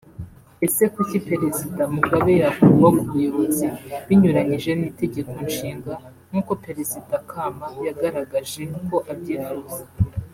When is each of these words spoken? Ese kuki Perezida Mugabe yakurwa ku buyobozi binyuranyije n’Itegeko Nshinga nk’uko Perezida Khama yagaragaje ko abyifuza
Ese 0.65 0.83
kuki 0.93 1.17
Perezida 1.29 1.81
Mugabe 1.95 2.31
yakurwa 2.43 2.87
ku 2.97 3.03
buyobozi 3.11 3.65
binyuranyije 4.07 4.71
n’Itegeko 4.75 5.35
Nshinga 5.47 5.93
nk’uko 6.29 6.51
Perezida 6.65 7.15
Khama 7.29 7.67
yagaragaje 7.85 8.61
ko 8.87 8.97
abyifuza 9.13 9.81